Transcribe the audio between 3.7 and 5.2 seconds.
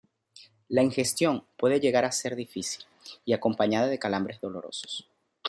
de calambres dolorosos.